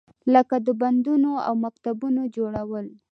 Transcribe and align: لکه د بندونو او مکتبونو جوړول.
لکه 0.33 0.55
د 0.65 0.67
بندونو 0.81 1.31
او 1.47 1.53
مکتبونو 1.65 2.21
جوړول. 2.35 2.85